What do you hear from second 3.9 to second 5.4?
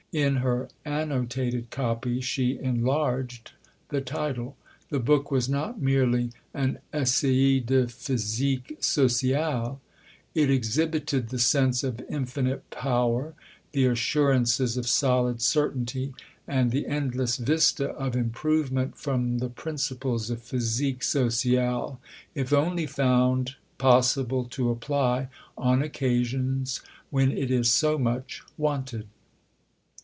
title. The book